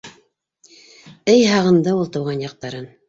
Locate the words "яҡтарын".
2.47-2.91